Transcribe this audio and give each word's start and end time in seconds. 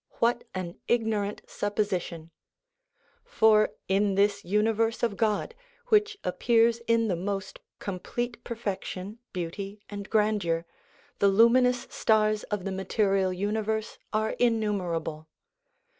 What 0.13 0.45
an 0.55 0.79
ignorant 0.87 1.43
supposition! 1.45 2.31
For, 3.23 3.69
in 3.87 4.15
this 4.15 4.43
universe 4.43 5.03
of 5.03 5.15
God, 5.15 5.53
which 5.89 6.17
appears 6.23 6.79
in 6.87 7.07
the 7.07 7.15
most 7.15 7.59
complete 7.77 8.43
perfection, 8.43 9.19
beauty, 9.31 9.79
and 9.91 10.09
grandeur, 10.09 10.65
the 11.19 11.27
luminous 11.29 11.85
stars 11.91 12.41
of 12.45 12.65
the 12.65 12.71
material 12.71 13.31
universe 13.31 13.99
are 14.11 14.31
innumerable 14.39 15.27